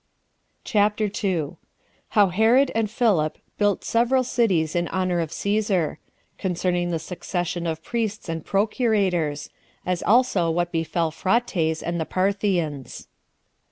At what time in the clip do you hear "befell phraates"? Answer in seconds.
10.71-11.83